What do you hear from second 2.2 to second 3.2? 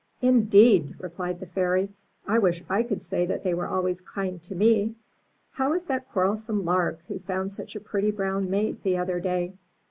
'1 wish I could